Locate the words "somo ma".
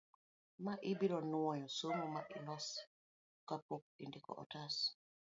1.77-2.21